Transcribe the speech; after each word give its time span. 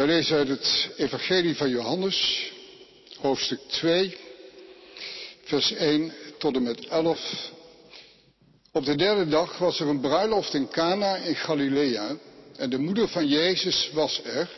Wij 0.00 0.08
lezen 0.08 0.36
uit 0.36 0.48
het 0.48 0.88
Evangelie 0.96 1.56
van 1.56 1.70
Johannes, 1.70 2.50
hoofdstuk 3.18 3.60
2, 3.66 4.16
vers 5.44 5.72
1 5.72 6.12
tot 6.38 6.56
en 6.56 6.62
met 6.62 6.86
11. 6.86 7.50
Op 8.72 8.84
de 8.84 8.96
derde 8.96 9.28
dag 9.28 9.58
was 9.58 9.80
er 9.80 9.86
een 9.86 10.00
bruiloft 10.00 10.54
in 10.54 10.68
Cana 10.68 11.16
in 11.16 11.36
Galilea 11.36 12.16
en 12.56 12.70
de 12.70 12.78
moeder 12.78 13.08
van 13.08 13.28
Jezus 13.28 13.90
was 13.92 14.20
er. 14.24 14.50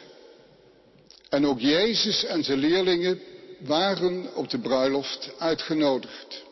En 1.28 1.46
ook 1.46 1.60
Jezus 1.60 2.24
en 2.24 2.44
zijn 2.44 2.58
leerlingen 2.58 3.20
waren 3.58 4.34
op 4.34 4.50
de 4.50 4.58
bruiloft 4.58 5.30
uitgenodigd. 5.38 6.42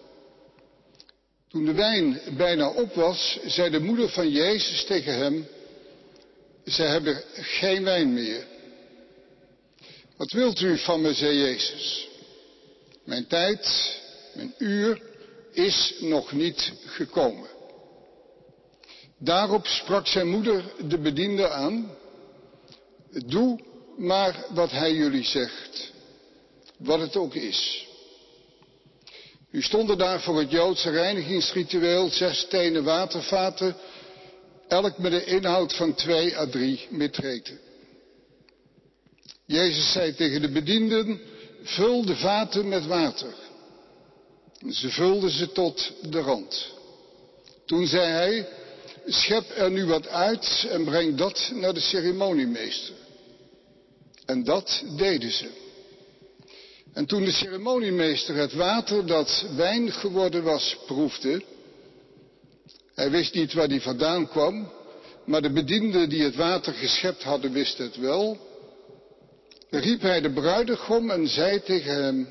Toen 1.48 1.64
de 1.64 1.75
wijn 1.75 2.20
bijna 2.36 2.68
op 2.68 2.95
was, 2.95 3.38
zei 3.45 3.70
de 3.70 3.80
moeder 3.80 4.09
van 4.09 4.30
Jezus 4.30 4.84
tegen 4.84 5.14
hem, 5.14 5.46
ze 6.66 6.82
hebben 6.82 7.22
geen 7.34 7.84
wijn 7.84 8.12
meer. 8.12 8.49
Wat 10.21 10.32
wilt 10.32 10.60
u 10.60 10.79
van 10.79 11.01
me, 11.01 11.15
zei 11.15 11.37
Jezus. 11.37 12.09
Mijn 13.05 13.27
tijd, 13.27 13.95
mijn 14.34 14.55
uur 14.59 15.02
is 15.52 15.95
nog 16.01 16.33
niet 16.33 16.73
gekomen. 16.87 17.48
Daarop 19.19 19.66
sprak 19.66 20.06
zijn 20.06 20.28
moeder 20.28 20.64
de 20.88 20.98
bediende 20.98 21.48
aan. 21.48 21.97
Doe 23.11 23.61
maar 23.97 24.47
wat 24.51 24.70
hij 24.70 24.95
jullie 24.95 25.25
zegt, 25.25 25.92
wat 26.78 27.00
het 27.00 27.16
ook 27.16 27.34
is. 27.34 27.87
Nu 29.50 29.62
stonden 29.62 29.98
daar 29.98 30.20
voor 30.20 30.39
het 30.39 30.50
Joodse 30.50 30.91
reinigingsritueel 30.91 32.11
zes 32.11 32.39
stenen 32.39 32.84
watervaten, 32.84 33.77
elk 34.69 34.98
met 34.98 35.12
een 35.12 35.27
inhoud 35.27 35.75
van 35.77 35.95
twee 35.95 36.39
à 36.39 36.47
drie 36.47 36.87
metreten. 36.91 37.70
Jezus 39.50 39.92
zei 39.92 40.14
tegen 40.14 40.40
de 40.40 40.48
bedienden, 40.48 41.20
vul 41.62 42.04
de 42.04 42.16
vaten 42.16 42.69
met 42.69 42.86
water. 42.86 43.34
Ze 44.69 44.91
vulden 44.91 45.30
ze 45.30 45.52
tot 45.52 45.92
de 46.11 46.20
rand. 46.20 46.72
Toen 47.66 47.86
zei 47.86 48.06
hij, 48.06 48.48
schep 49.06 49.44
er 49.56 49.70
nu 49.70 49.84
wat 49.84 50.08
uit 50.08 50.66
en 50.70 50.84
breng 50.84 51.16
dat 51.16 51.50
naar 51.55 51.75
de 51.75 51.80
ceremoniemeester. 51.80 52.94
En 54.27 54.44
dat 54.44 54.84
deden 54.97 55.33
ze. 55.33 55.48
En 56.92 57.06
toen 57.06 57.25
de 57.25 57.32
ceremoniemeester 57.32 58.34
het 58.34 58.53
water 58.53 59.06
dat 59.06 59.47
wijn 59.56 59.92
geworden 59.92 60.42
was 60.42 60.77
proefde, 60.86 61.42
hij 62.94 63.10
wist 63.10 63.34
niet 63.34 63.53
waar 63.53 63.69
die 63.69 63.82
vandaan 63.82 64.28
kwam, 64.28 64.72
maar 65.27 65.42
de 65.42 65.53
bedienden 65.53 66.08
die 66.08 66.22
het 66.22 66.34
water 66.34 66.72
geschept 66.72 67.22
hadden 67.22 67.53
wisten 67.53 67.84
het 67.84 67.97
wel, 67.97 68.48
riep 69.70 70.00
hij 70.00 70.20
de 70.20 70.30
bruidegom 70.30 71.10
en 71.10 71.28
zei 71.28 71.62
tegen 71.62 72.02
hem, 72.04 72.28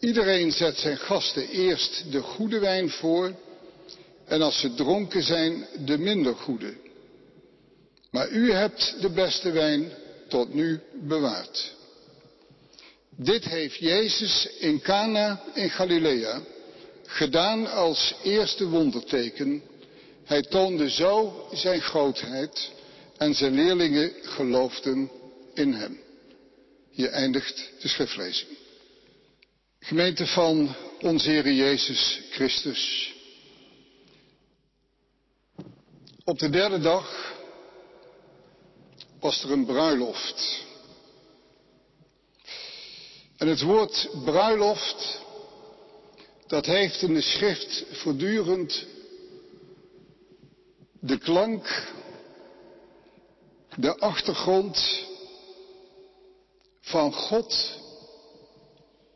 iedereen 0.00 0.52
zet 0.52 0.76
zijn 0.76 0.96
gasten 0.96 1.48
eerst 1.48 2.12
de 2.12 2.20
goede 2.20 2.58
wijn 2.58 2.90
voor 2.90 3.34
en 4.24 4.42
als 4.42 4.60
ze 4.60 4.74
dronken 4.74 5.22
zijn 5.22 5.66
de 5.84 5.98
minder 5.98 6.34
goede. 6.34 6.74
Maar 8.10 8.30
u 8.30 8.52
hebt 8.52 8.96
de 9.00 9.10
beste 9.10 9.50
wijn 9.50 9.92
tot 10.28 10.54
nu 10.54 10.80
bewaard. 11.02 11.74
Dit 13.16 13.44
heeft 13.44 13.76
Jezus 13.76 14.48
in 14.58 14.80
Cana 14.80 15.42
in 15.54 15.70
Galilea 15.70 16.42
gedaan 17.06 17.66
als 17.70 18.14
eerste 18.22 18.68
wonderteken. 18.68 19.62
Hij 20.24 20.42
toonde 20.42 20.90
zo 20.90 21.46
zijn 21.52 21.80
grootheid 21.80 22.70
en 23.16 23.34
zijn 23.34 23.54
leerlingen 23.54 24.12
geloofden 24.22 25.10
in 25.54 25.72
hem. 25.72 26.04
Hier 26.96 27.12
eindigt 27.12 27.72
de 27.80 27.88
schriftlezing. 27.88 28.56
Gemeente 29.80 30.26
van 30.26 30.74
onze 31.00 31.30
Heer 31.30 31.52
Jezus 31.52 32.20
Christus. 32.30 33.14
Op 36.24 36.38
de 36.38 36.50
derde 36.50 36.78
dag 36.78 37.34
was 39.20 39.42
er 39.42 39.50
een 39.50 39.66
bruiloft. 39.66 40.64
En 43.36 43.48
het 43.48 43.62
woord 43.62 44.08
bruiloft, 44.24 45.20
dat 46.46 46.66
heeft 46.66 47.02
in 47.02 47.14
de 47.14 47.22
schrift 47.22 47.84
voortdurend 47.92 48.86
de 51.00 51.18
klank, 51.18 51.92
de 53.74 53.98
achtergrond 53.98 55.05
van 56.86 57.12
God 57.12 57.78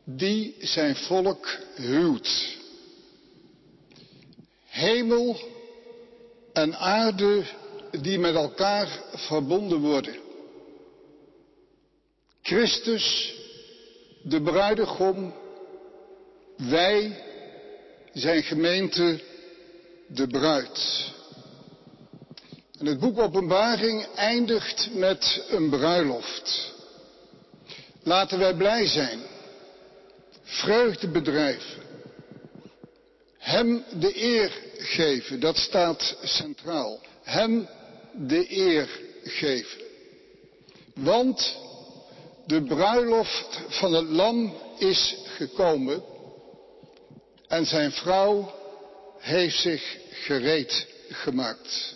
die 0.03 0.55
zijn 0.59 0.95
volk 0.95 1.57
huwt. 1.75 2.57
Hemel 4.65 5.39
en 6.53 6.77
aarde 6.77 7.43
die 8.01 8.19
met 8.19 8.35
elkaar 8.35 9.03
verbonden 9.13 9.79
worden. 9.79 10.15
Christus, 12.41 13.33
de 14.23 14.41
bruidegom, 14.41 15.33
wij, 16.55 17.23
zijn 18.13 18.43
gemeente, 18.43 19.21
de 20.07 20.27
bruid. 20.27 21.09
En 22.79 22.85
het 22.85 22.99
boek 22.99 23.19
Openbaring 23.19 24.07
eindigt 24.15 24.89
met 24.93 25.43
een 25.49 25.69
bruiloft. 25.69 26.70
Laten 28.03 28.39
wij 28.39 28.53
blij 28.53 28.87
zijn, 28.87 29.19
vreugde 30.43 31.07
bedrijven, 31.07 31.81
Hem 33.37 33.83
de 33.99 34.23
eer 34.23 34.51
geven, 34.77 35.39
dat 35.39 35.57
staat 35.57 36.17
centraal. 36.23 36.99
Hem 37.23 37.67
de 38.13 38.57
eer 38.57 38.99
geven. 39.23 39.81
Want 40.93 41.57
de 42.45 42.63
bruiloft 42.63 43.59
van 43.67 43.93
het 43.93 44.09
lam 44.09 44.57
is 44.77 45.15
gekomen 45.25 46.03
en 47.47 47.65
zijn 47.65 47.91
vrouw 47.91 48.53
heeft 49.19 49.59
zich 49.59 49.97
gereed 50.11 50.87
gemaakt. 51.09 51.95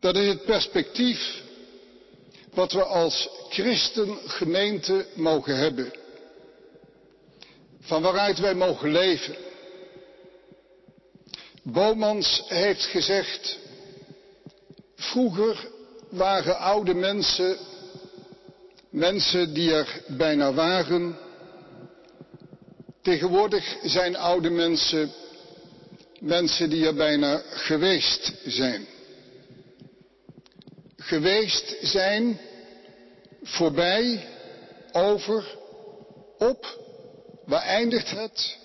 Dat 0.00 0.16
is 0.16 0.28
het 0.28 0.44
perspectief 0.44 1.42
wat 2.54 2.72
we 2.72 2.84
als 2.84 3.28
christengemeente 3.48 5.06
mogen 5.14 5.56
hebben. 5.56 5.92
Van 7.80 8.02
waaruit 8.02 8.38
wij 8.38 8.54
mogen 8.54 8.90
leven. 8.90 9.36
Bomans 11.62 12.42
heeft 12.48 12.84
gezegd, 12.84 13.58
vroeger 14.96 15.68
waren 16.08 16.58
oude 16.58 16.94
mensen, 16.94 17.56
mensen 18.90 19.54
die 19.54 19.74
er 19.74 20.02
bijna 20.06 20.52
waren. 20.52 21.18
Tegenwoordig 23.02 23.76
zijn 23.82 24.16
oude 24.16 24.50
mensen 24.50 25.12
mensen 26.22 26.70
die 26.70 26.86
er 26.86 26.94
bijna 26.94 27.42
geweest 27.50 28.32
zijn. 28.44 28.86
Geweest 31.12 31.76
zijn, 31.80 32.40
voorbij, 33.42 34.28
over, 34.92 35.58
op, 36.38 36.78
waar 37.44 37.62
eindigt 37.62 38.10
het? 38.10 38.56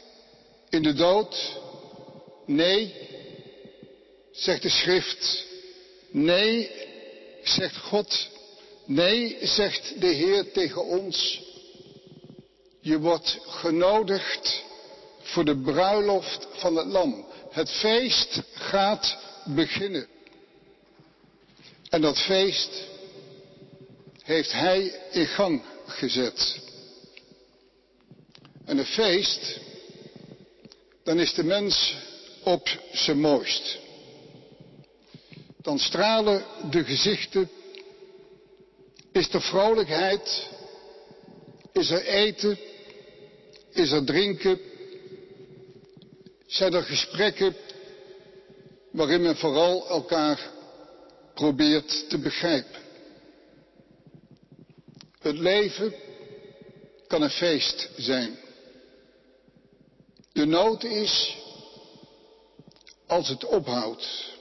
In 0.70 0.84
de 0.84 0.94
dood, 0.94 1.60
Nee, 2.46 2.94
zegt 4.32 4.62
de 4.62 4.70
schrift. 4.70 5.46
Nee, 6.12 6.72
zegt 7.44 7.78
God. 7.78 8.28
Nee, 8.86 9.38
zegt 9.42 10.02
de 10.02 10.08
Heer 10.08 10.52
tegen 10.52 10.86
ons. 10.86 11.42
Je 12.82 13.00
wordt 13.00 13.40
genodigd 13.48 14.64
voor 15.22 15.46
de 15.46 15.62
bruiloft 15.62 16.48
van 16.52 16.76
het 16.76 16.88
lam. 16.88 17.26
Het 17.52 17.70
feest 17.70 18.42
gaat 18.54 19.18
beginnen. 19.46 20.17
En 21.90 22.02
dat 22.02 22.20
feest 22.20 22.84
heeft 24.24 24.52
Hij 24.52 25.02
in 25.12 25.26
gang 25.26 25.62
gezet. 25.86 26.60
En 28.66 28.78
een 28.78 28.86
feest, 28.86 29.60
dan 31.04 31.20
is 31.20 31.34
de 31.34 31.44
mens 31.44 31.96
op 32.44 32.70
zijn 32.92 33.20
mooist. 33.20 33.78
Dan 35.62 35.80
stralen 35.80 36.46
de 36.70 36.84
gezichten, 36.84 37.50
is 39.12 39.34
er 39.34 39.42
vrolijkheid, 39.42 40.48
is 41.74 41.90
er 41.90 42.06
eten, 42.06 42.60
is 43.70 43.92
er 43.92 44.04
drinken, 44.04 44.60
zijn 46.46 46.74
er 46.74 46.84
gesprekken 46.84 47.56
waarin 48.92 49.22
men 49.22 49.38
vooral 49.38 49.88
elkaar 49.88 50.56
probeert 51.38 52.10
te 52.10 52.18
begrijpen. 52.18 52.82
Het 55.20 55.38
leven 55.38 55.94
kan 57.08 57.22
een 57.22 57.30
feest 57.30 57.90
zijn. 57.98 58.38
De 60.34 60.46
nood 60.46 60.84
is 60.84 61.38
als 63.08 63.30
het 63.30 63.46
ophoudt. 63.46 64.36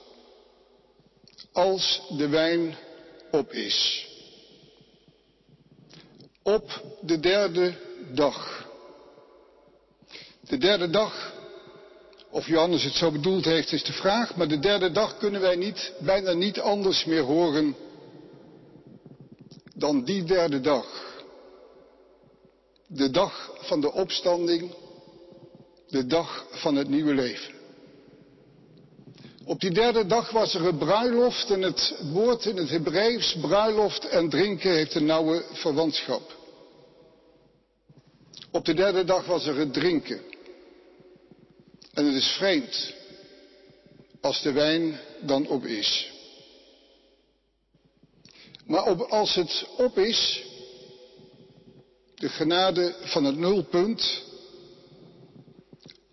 Als 1.51 2.01
de 2.17 2.27
wijn 2.27 2.77
op 3.31 3.51
is. 3.51 4.07
Op 6.43 6.81
de 7.01 7.19
derde 7.19 7.75
dag. 8.13 8.67
De 10.39 10.57
derde 10.57 10.89
dag, 10.89 11.33
of 12.31 12.47
Johannes 12.47 12.83
het 12.83 12.93
zo 12.93 13.11
bedoeld 13.11 13.45
heeft, 13.45 13.71
is 13.71 13.83
de 13.83 13.93
vraag, 13.93 14.35
maar 14.35 14.47
de 14.47 14.59
derde 14.59 14.91
dag 14.91 15.17
kunnen 15.17 15.41
wij 15.41 15.55
niet, 15.55 15.93
bijna 15.99 16.33
niet 16.33 16.59
anders 16.59 17.05
meer 17.05 17.21
horen 17.21 17.75
dan 19.75 20.03
die 20.03 20.23
derde 20.23 20.61
dag. 20.61 21.05
De 22.87 23.09
dag 23.09 23.51
van 23.59 23.81
de 23.81 23.91
opstanding, 23.91 24.71
de 25.87 26.05
dag 26.05 26.45
van 26.51 26.75
het 26.75 26.89
nieuwe 26.89 27.13
leven. 27.13 27.55
Op 29.45 29.59
die 29.59 29.71
derde 29.71 30.05
dag 30.05 30.31
was 30.31 30.53
er 30.53 30.65
een 30.65 30.77
bruiloft 30.77 31.49
en 31.51 31.61
het 31.61 31.95
woord 32.13 32.45
in 32.45 32.57
het 32.57 32.69
Hebreeuws 32.69 33.37
bruiloft 33.41 34.07
en 34.07 34.29
drinken 34.29 34.71
heeft 34.71 34.95
een 34.95 35.05
nauwe 35.05 35.43
verwantschap. 35.51 36.35
Op 38.51 38.65
de 38.65 38.73
derde 38.73 39.03
dag 39.03 39.25
was 39.25 39.45
er 39.45 39.55
het 39.55 39.73
drinken. 39.73 40.21
En 41.97 42.05
het 42.05 42.15
is 42.15 42.27
vreemd 42.27 42.93
als 44.21 44.41
de 44.41 44.51
wijn 44.51 44.99
dan 45.21 45.47
op 45.47 45.65
is. 45.65 46.11
Maar 48.65 48.83
op, 48.83 49.01
als 49.01 49.35
het 49.35 49.65
op 49.77 49.97
is, 49.97 50.43
de 52.15 52.29
genade 52.29 52.95
van 53.01 53.23
het 53.23 53.37
nulpunt, 53.37 54.21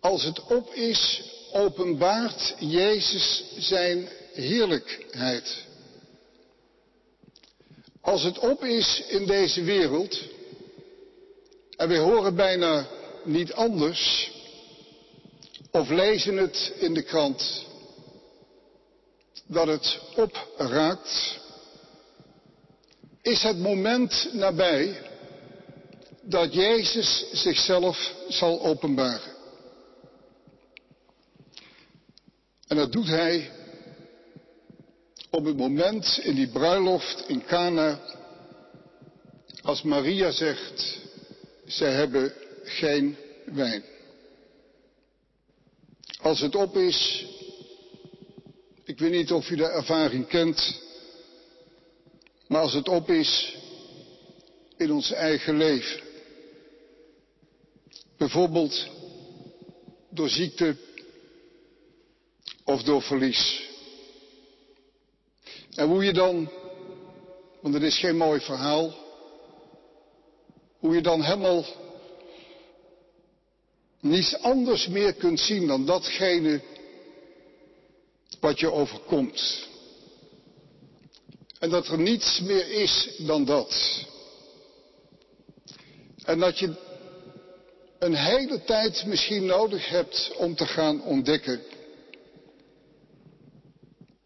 als 0.01 0.25
het 0.25 0.43
op 0.45 0.75
is, 0.75 1.23
openbaart 1.53 2.55
Jezus 2.59 3.45
zijn 3.57 4.09
heerlijkheid. 4.33 5.65
Als 8.01 8.23
het 8.23 8.39
op 8.39 8.65
is 8.65 9.03
in 9.09 9.27
deze 9.27 9.63
wereld, 9.63 10.23
en 11.77 11.89
wij 11.89 11.99
horen 11.99 12.35
bijna 12.35 12.89
niet 13.25 13.53
anders, 13.53 14.33
of 15.75 15.89
lezen 15.89 16.37
het 16.37 16.73
in 16.79 16.95
de 16.95 17.03
krant, 17.03 17.67
dat 19.47 19.67
het 19.67 20.01
opraakt, 20.17 21.41
is 23.23 23.43
het 23.43 23.59
moment 23.59 24.29
nabij 24.33 25.11
dat 26.23 26.55
Jezus 26.55 27.27
zichzelf 27.33 28.15
zal 28.29 28.63
openbaren. 28.65 29.33
En 32.67 32.77
dat 32.77 32.93
doet 32.93 33.09
hij 33.09 33.51
op 35.31 35.45
het 35.45 35.57
moment 35.57 36.19
in 36.23 36.35
die 36.35 36.49
bruiloft 36.49 37.25
in 37.29 37.45
Cana, 37.45 38.01
als 39.63 39.83
Maria 39.83 40.31
zegt, 40.31 40.99
zij 41.65 41.93
hebben 41.93 42.33
geen 42.63 43.17
wijn. 43.45 43.94
Als 46.25 46.41
het 46.41 46.55
op 46.55 46.77
is, 46.77 47.27
ik 48.85 48.99
weet 48.99 49.11
niet 49.11 49.33
of 49.33 49.51
u 49.51 49.57
de 49.57 49.69
ervaring 49.69 50.27
kent, 50.27 50.81
maar 52.47 52.61
als 52.61 52.73
het 52.73 52.89
op 52.89 53.11
is 53.11 53.57
in 54.77 54.93
ons 54.93 55.13
eigen 55.13 55.57
leven, 55.57 56.01
bijvoorbeeld 58.17 58.89
door 60.11 60.29
ziekte 60.29 60.77
of 62.65 62.83
door 62.83 63.03
verlies. 63.03 63.69
En 65.75 65.89
hoe 65.89 66.05
je 66.05 66.13
dan, 66.13 66.51
want 67.61 67.75
het 67.75 67.83
is 67.83 67.99
geen 67.99 68.17
mooi 68.17 68.41
verhaal, 68.41 68.95
hoe 70.79 70.95
je 70.95 71.03
dan 71.03 71.23
helemaal 71.23 71.65
niets 74.05 74.37
anders 74.43 74.87
meer 74.87 75.15
kunt 75.15 75.41
zien 75.41 75.67
dan 75.67 75.87
datgene 75.87 76.61
wat 78.41 78.61
je 78.61 78.73
overkomt. 78.73 79.69
En 81.59 81.71
dat 81.71 81.89
er 81.89 81.99
niets 81.99 82.41
meer 82.41 82.73
is 82.73 83.11
dan 83.19 83.45
dat. 83.45 84.05
En 86.25 86.39
dat 86.39 86.59
je 86.59 86.75
een 87.99 88.15
hele 88.15 88.65
tijd 88.65 89.05
misschien 89.07 89.47
nodig 89.47 89.89
hebt 89.89 90.33
om 90.37 90.55
te 90.55 90.67
gaan 90.67 91.03
ontdekken. 91.03 91.61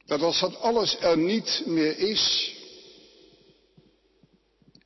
Dat 0.07 0.23
als 0.23 0.41
dat 0.41 0.61
alles 0.61 0.99
er 1.01 1.19
niet 1.19 1.63
meer 1.67 1.99
is, 1.99 2.55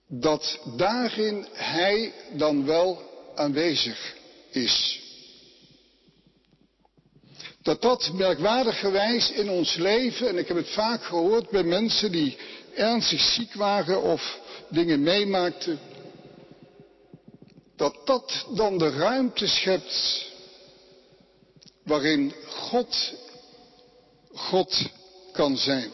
dat 0.09 0.59
daarin 0.77 1.47
Hij 1.53 2.13
dan 2.37 2.65
wel 2.65 3.03
aanwezig 3.35 4.21
is. 4.57 5.01
Dat 7.63 7.83
dat 7.83 8.13
merkwaardigerwijs 8.13 9.31
in 9.31 9.51
ons 9.51 9.75
leven, 9.75 10.29
en 10.29 10.39
ik 10.39 10.49
heb 10.49 10.57
het 10.57 10.71
vaak 10.71 11.05
gehoord 11.05 11.51
bij 11.51 11.63
mensen 11.63 12.13
die 12.13 12.37
ernstig 12.75 13.21
ziek 13.21 13.55
waren 13.55 14.03
of 14.03 14.39
dingen 14.69 15.03
meemaakten, 15.03 15.79
dat 17.77 17.97
dat 18.05 18.47
dan 18.55 18.79
de 18.79 18.91
ruimte 18.91 19.47
schept 19.47 20.27
waarin 21.85 22.35
God, 22.47 23.13
God 24.33 24.83
kan 25.33 25.57
zijn. 25.57 25.91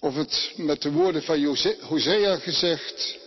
Of 0.00 0.14
het 0.14 0.52
met 0.56 0.82
de 0.82 0.92
woorden 0.92 1.22
van 1.22 1.56
Hosea 1.80 2.36
gezegd, 2.36 3.18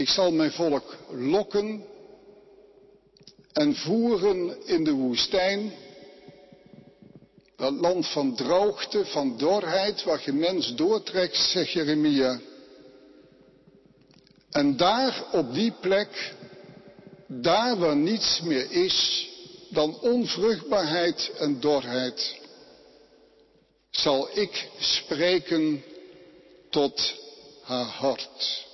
ik 0.00 0.08
zal 0.08 0.32
mijn 0.32 0.52
volk 0.52 0.96
lokken 1.10 1.84
en 3.52 3.74
voeren 3.74 4.66
in 4.66 4.84
de 4.84 4.92
woestijn, 4.92 5.72
dat 7.56 7.72
land 7.72 8.06
van 8.06 8.34
droogte, 8.34 9.04
van 9.04 9.38
dorheid, 9.38 10.02
waar 10.02 10.22
je 10.24 10.32
mens 10.32 10.74
doortrekt, 10.74 11.36
zegt 11.36 11.70
Jeremia. 11.70 12.40
En 14.50 14.76
daar 14.76 15.24
op 15.32 15.54
die 15.54 15.72
plek, 15.80 16.34
daar 17.26 17.78
waar 17.78 17.96
niets 17.96 18.40
meer 18.40 18.70
is 18.70 19.28
dan 19.68 20.00
onvruchtbaarheid 20.00 21.30
en 21.38 21.60
dorheid, 21.60 22.38
zal 23.90 24.28
ik 24.38 24.68
spreken 24.78 25.84
tot 26.70 27.14
haar 27.62 27.86
hart. 27.86 28.68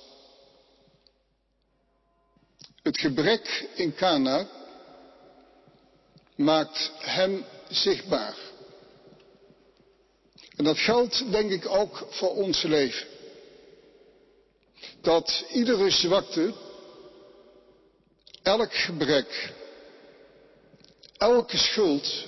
Het 2.87 2.97
gebrek 2.97 3.67
in 3.75 3.95
Cana 3.95 4.47
maakt 6.35 6.91
hem 6.97 7.45
zichtbaar. 7.69 8.35
En 10.55 10.63
dat 10.63 10.77
geldt 10.77 11.31
denk 11.31 11.51
ik 11.51 11.69
ook 11.69 12.07
voor 12.09 12.29
ons 12.29 12.61
leven. 12.61 13.07
Dat 15.01 15.45
iedere 15.51 15.89
zwakte, 15.89 16.53
elk 18.43 18.73
gebrek, 18.73 19.53
elke 21.17 21.57
schuld, 21.57 22.25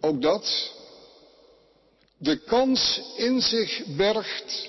ook 0.00 0.22
dat, 0.22 0.72
de 2.18 2.38
kans 2.38 3.00
in 3.16 3.40
zich 3.40 3.84
bergt 3.96 4.68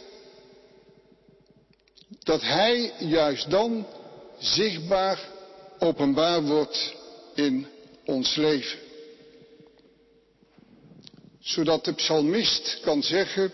dat 2.20 2.42
hij 2.42 2.94
juist 3.00 3.50
dan 3.50 3.88
zichtbaar 4.39 5.20
openbaar 5.79 6.41
wordt 6.41 6.96
in 7.36 7.67
ons 8.06 8.36
leven. 8.36 8.79
Zodat 11.39 11.86
de 11.86 11.94
psalmist 11.94 12.79
kan 12.82 13.03
zeggen, 13.03 13.51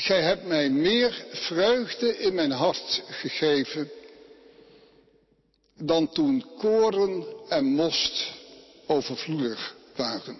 Gij 0.00 0.22
hebt 0.22 0.44
mij 0.44 0.70
meer 0.70 1.26
vreugde 1.30 2.18
in 2.18 2.34
mijn 2.34 2.50
hart 2.50 3.02
gegeven 3.08 3.90
dan 5.74 6.08
toen 6.12 6.44
koren 6.58 7.26
en 7.48 7.64
most 7.64 8.32
overvloedig 8.86 9.74
waren. 9.96 10.38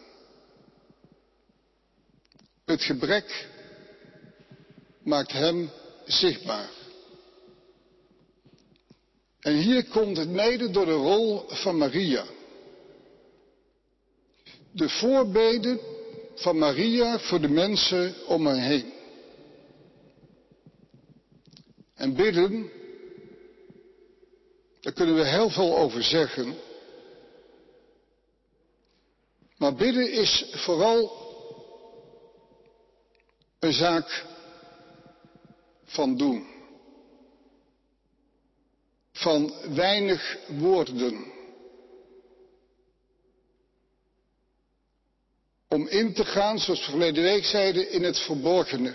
Het 2.65 2.83
gebrek 2.83 3.49
maakt 5.03 5.33
hem 5.33 5.71
zichtbaar. 6.07 6.78
En 9.41 9.57
hier 9.57 9.89
komt 9.89 10.17
het 10.17 10.29
mede 10.29 10.71
door 10.71 10.87
de 10.87 10.93
rol 10.93 11.45
van 11.49 11.77
Maria. 11.79 12.25
De 14.73 14.89
voorbeden 14.89 15.81
van 16.35 16.59
Maria 16.59 17.19
voor 17.19 17.41
de 17.41 17.49
mensen 17.49 18.15
om 18.27 18.47
haar 18.47 18.61
heen. 18.61 18.93
En 21.95 22.15
bidden, 22.15 22.71
daar 24.81 24.93
kunnen 24.93 25.15
we 25.15 25.27
heel 25.27 25.51
veel 25.51 25.77
over 25.77 26.03
zeggen. 26.03 26.55
Maar 29.57 29.75
bidden 29.75 30.13
is 30.13 30.47
vooral 30.53 31.27
een 33.59 33.73
zaak 33.73 34.27
van 35.85 36.17
doen. 36.17 36.58
Van 39.19 39.53
weinig 39.75 40.39
woorden. 40.49 41.33
Om 45.69 45.89
in 45.89 46.15
te 46.15 46.25
gaan, 46.25 46.59
zoals 46.59 46.85
we 46.85 46.91
verleden 46.91 47.23
week 47.23 47.45
zeiden, 47.45 47.91
in 47.91 48.03
het 48.03 48.19
verborgene. 48.19 48.95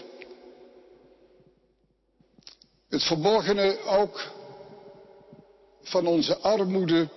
Het 2.90 3.04
verborgene 3.04 3.80
ook 3.80 4.32
van 5.82 6.08
onze 6.08 6.38
armoede. 6.38 7.10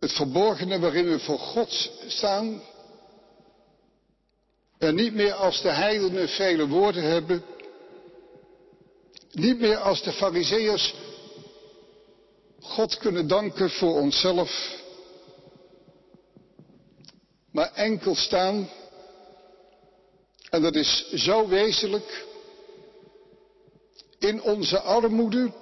Het 0.00 0.12
verborgene 0.12 0.78
waarin 0.78 1.10
we 1.10 1.18
voor 1.18 1.38
God 1.38 1.90
staan. 2.06 2.62
En 4.78 4.94
niet 4.94 5.14
meer 5.14 5.32
als 5.32 5.62
de 5.62 5.70
heidenen 5.70 6.28
vele 6.28 6.68
woorden 6.68 7.02
hebben. 7.02 7.53
Niet 9.34 9.60
meer 9.60 9.76
als 9.76 10.02
de 10.02 10.12
fariseërs 10.12 10.94
God 12.60 12.96
kunnen 12.96 13.28
danken 13.28 13.70
voor 13.70 13.94
onszelf. 13.94 14.82
Maar 17.50 17.72
enkel 17.72 18.14
staan. 18.14 18.68
En 20.50 20.62
dat 20.62 20.74
is 20.74 21.12
zo 21.12 21.48
wezenlijk 21.48 22.26
in 24.18 24.42
onze 24.42 24.80
armoede 24.80 25.52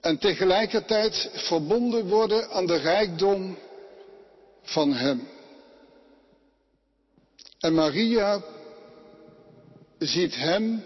en 0.00 0.18
tegelijkertijd 0.18 1.30
verbonden 1.32 2.08
worden 2.08 2.50
aan 2.50 2.66
de 2.66 2.76
rijkdom 2.76 3.58
van 4.62 4.92
Hem. 4.92 5.28
En 7.58 7.74
Maria 7.74 8.42
ziet 9.98 10.34
Hem 10.36 10.82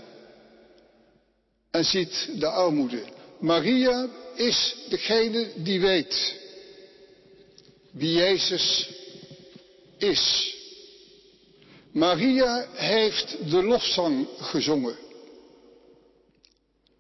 en 1.75 1.85
ziet 1.85 2.29
de 2.39 2.47
armoede. 2.47 3.03
Maria 3.39 4.09
is 4.35 4.75
degene 4.89 5.49
die 5.57 5.81
weet 5.81 6.35
wie 7.91 8.13
Jezus 8.13 8.89
is. 9.99 10.55
Maria 11.93 12.67
heeft 12.73 13.37
de 13.51 13.63
lofzang 13.63 14.27
gezongen. 14.39 14.97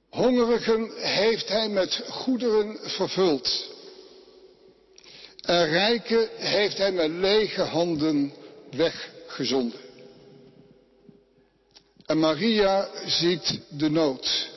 Hongerigen 0.09 0.91
heeft 0.97 1.49
hij 1.49 1.69
met 1.69 2.03
goederen 2.09 2.79
vervuld. 2.83 3.73
En 5.41 5.67
rijken 5.67 6.29
heeft 6.37 6.79
hij 6.79 6.93
met 6.93 7.11
lege 7.11 7.63
handen 7.63 8.33
weggezonden. 8.71 9.81
En 12.07 12.19
Maria 12.19 12.89
ziet 13.07 13.61
de 13.69 13.91
nood. 13.91 14.53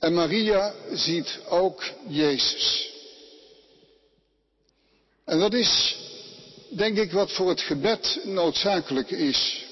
En 0.00 0.14
Maria 0.14 0.74
ziet 0.92 1.38
ook 1.48 1.84
Jezus. 2.08 2.88
En 5.24 5.38
dat 5.38 5.54
is, 5.54 5.96
denk 6.68 6.98
ik, 6.98 7.12
wat 7.12 7.32
voor 7.32 7.48
het 7.48 7.60
gebed 7.60 8.20
noodzakelijk 8.24 9.10
is 9.10 9.64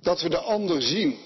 dat 0.00 0.20
we 0.20 0.28
de 0.28 0.38
ander 0.38 0.82
zien. 0.82 1.18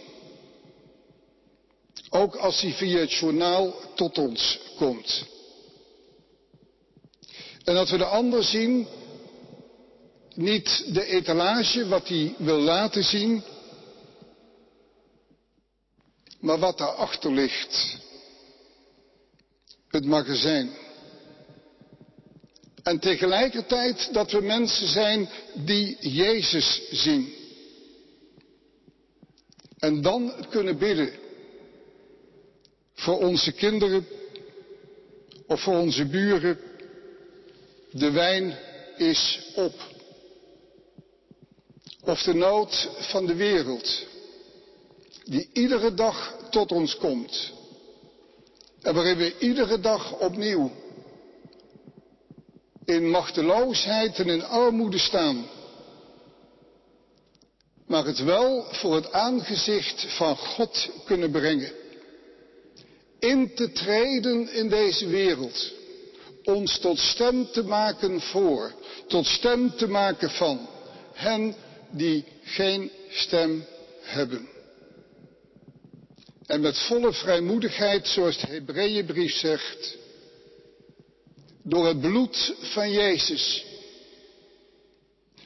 Ook 2.11 2.37
als 2.37 2.61
hij 2.61 2.73
via 2.73 2.99
het 2.99 3.13
journaal 3.13 3.75
tot 3.95 4.19
ons 4.19 4.59
komt. 4.77 5.25
En 7.65 7.75
dat 7.75 7.91
we 7.91 7.97
de 7.97 8.05
ander 8.05 8.45
zien, 8.45 8.87
niet 10.35 10.85
de 10.95 11.05
etalage 11.05 11.89
wat 11.89 12.09
hij 12.09 12.35
wil 12.39 12.59
laten 12.59 13.05
zien, 13.05 13.43
maar 16.41 16.59
wat 16.59 16.79
daarachter 16.79 17.33
ligt. 17.33 17.97
Het 19.89 20.05
magazijn. 20.05 20.71
En 22.83 22.99
tegelijkertijd 22.99 24.13
dat 24.13 24.31
we 24.31 24.41
mensen 24.41 24.89
zijn 24.89 25.29
die 25.55 25.97
Jezus 26.01 26.83
zien. 26.91 27.35
En 29.79 30.03
dan 30.03 30.47
kunnen 30.51 30.79
bidden. 30.79 31.13
Voor 32.95 33.19
onze 33.19 33.53
kinderen 33.53 34.07
of 35.47 35.61
voor 35.61 35.77
onze 35.77 36.07
buren. 36.07 36.59
De 37.91 38.11
wijn 38.11 38.59
is 38.97 39.51
op. 39.55 39.75
Of 42.01 42.23
de 42.23 42.35
nood 42.35 42.89
van 42.99 43.27
de 43.27 43.35
wereld. 43.35 44.07
Die 45.29 45.49
iedere 45.53 45.95
dag 45.95 46.35
tot 46.51 46.73
ons 46.73 46.97
komt. 46.97 47.53
En 48.83 48.95
waarin 48.95 49.17
we 49.17 49.39
iedere 49.39 49.81
dag 49.81 50.13
opnieuw 50.19 50.71
in 52.85 53.11
machteloosheid 53.11 54.19
en 54.19 54.29
in 54.29 54.45
armoede 54.45 54.99
staan 54.99 55.47
maar 57.89 58.05
het 58.05 58.19
wel 58.19 58.67
voor 58.71 58.95
het 58.95 59.13
aangezicht 59.13 60.07
van 60.17 60.37
God 60.37 60.91
kunnen 61.05 61.31
brengen. 61.31 61.73
In 63.19 63.55
te 63.55 63.73
treden 63.73 64.53
in 64.53 64.69
deze 64.69 65.07
wereld. 65.07 65.73
Ons 66.45 66.79
tot 66.79 66.99
stem 66.99 67.51
te 67.53 67.63
maken 67.63 68.21
voor, 68.21 68.73
tot 69.07 69.27
stem 69.27 69.77
te 69.77 69.89
maken 69.89 70.31
van 70.31 70.69
hen 71.13 71.55
die 71.91 72.25
geen 72.43 72.91
stem 73.09 73.65
hebben. 74.01 74.49
En 76.49 76.61
met 76.61 76.79
volle 76.79 77.13
vrijmoedigheid, 77.13 78.09
zoals 78.09 78.39
de 78.39 78.47
Hebreeënbrief 78.47 79.35
zegt, 79.35 79.97
door 81.63 81.87
het 81.87 82.01
bloed 82.01 82.55
van 82.61 82.91
Jezus 82.91 83.65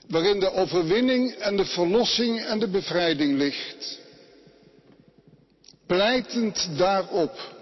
waarin 0.09 0.40
de 0.40 0.52
overwinning 0.52 1.35
en 1.35 1.56
de 1.56 1.64
verlossing 1.64 2.44
en 2.44 2.59
de 2.59 2.68
bevrijding 2.68 3.38
ligt. 3.38 3.99
Pleitend 5.87 6.78
daarop 6.78 7.54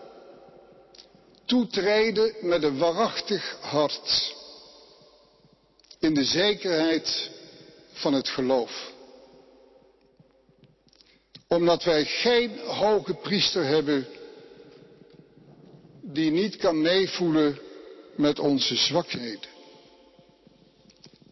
toetreden 1.45 2.35
met 2.41 2.63
een 2.63 2.79
waarachtig 2.79 3.57
hart 3.61 4.35
in 5.99 6.15
de 6.15 6.25
zekerheid 6.25 7.31
van 7.93 8.13
het 8.13 8.29
geloof. 8.29 8.93
Omdat 11.55 11.85
wij 11.85 12.05
geen 12.05 12.59
hoge 12.59 13.15
priester 13.15 13.65
hebben 13.65 14.07
die 16.03 16.31
niet 16.31 16.57
kan 16.57 16.81
meevoelen 16.81 17.59
met 18.17 18.39
onze 18.39 18.77
zwakheden. 18.77 19.49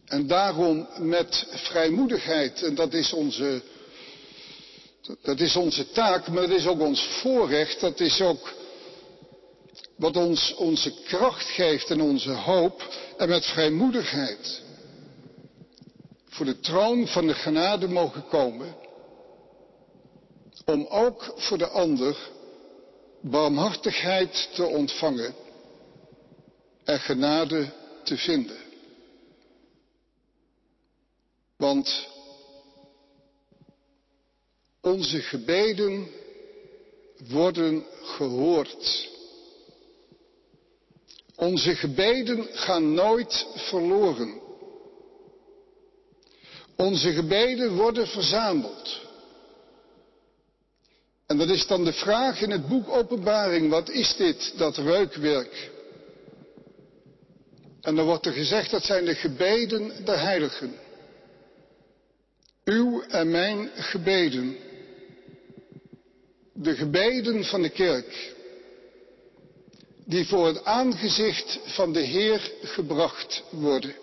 En 0.05 0.27
daarom 0.27 0.89
met 0.99 1.47
vrijmoedigheid, 1.51 2.63
en 2.63 2.75
dat 2.75 2.93
is 2.95 3.13
onze, 3.13 3.63
dat 5.23 5.41
is 5.41 5.57
onze 5.57 5.91
taak, 5.91 6.29
maar 6.29 6.49
dat 6.49 6.59
is 6.59 6.67
ook 6.67 6.81
ons 6.81 7.03
voorrecht, 7.03 7.81
dat 7.81 8.01
is 8.01 8.21
ook 8.21 8.55
wat 9.97 10.17
ons 10.17 10.55
onze 10.55 10.93
kracht 11.05 11.49
geeft 11.49 11.91
en 11.91 12.01
onze 12.01 12.33
hoop, 12.33 12.89
en 13.17 13.29
met 13.29 13.47
vrijmoedigheid 13.47 14.63
voor 16.29 16.47
de 16.47 16.61
troon 16.61 17.07
van 17.07 17.27
de 17.27 17.35
genade 17.35 17.89
mogen 17.89 18.29
komen, 18.29 18.87
om 20.69 20.87
ook 20.87 21.33
voor 21.37 21.59
de 21.59 21.69
ander 21.69 22.31
barmhartigheid 23.21 24.49
te 24.55 24.65
ontvangen 24.65 25.35
en 26.85 27.01
genade 27.01 27.73
te 28.03 28.17
vinden. 28.17 28.57
Want 31.57 32.09
onze 34.81 35.21
gebeden 35.21 36.09
worden 37.29 37.85
gehoord. 38.03 39.09
Onze 41.37 41.75
gebeden 41.77 42.47
gaan 42.53 42.95
nooit 42.95 43.47
verloren. 43.55 44.41
Onze 46.77 47.13
gebeden 47.13 47.77
worden 47.77 48.07
verzameld. 48.07 49.08
Dat 51.39 51.49
is 51.49 51.67
dan 51.67 51.85
de 51.85 51.93
vraag 51.93 52.41
in 52.41 52.51
het 52.51 52.69
boek 52.69 52.89
Openbaring, 52.89 53.71
wat 53.71 53.91
is 53.91 54.17
dit, 54.17 54.53
dat 54.57 54.77
reukwerk? 54.77 55.71
En 57.81 57.95
dan 57.95 58.05
wordt 58.05 58.27
er 58.27 58.33
gezegd, 58.33 58.71
dat 58.71 58.85
zijn 58.85 59.05
de 59.05 59.15
gebeden 59.15 60.05
der 60.05 60.21
heiligen. 60.21 60.75
uw 62.65 63.03
en 63.03 63.31
mijn 63.31 63.71
gebeden, 63.75 64.57
de 66.53 66.75
gebeden 66.75 67.45
van 67.45 67.63
de 67.63 67.69
kerk, 67.69 68.35
die 70.05 70.27
voor 70.27 70.47
het 70.47 70.65
aangezicht 70.65 71.59
van 71.65 71.93
de 71.93 72.01
Heer 72.01 72.53
gebracht 72.63 73.43
worden, 73.51 73.95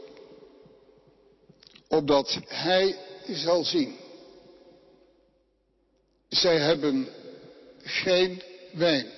opdat 1.88 2.40
Hij 2.46 2.98
zal 3.28 3.64
zien. 3.64 3.96
Zij 6.30 6.58
hebben 6.58 7.08
geen 7.86 8.42
wijn. 8.72 9.12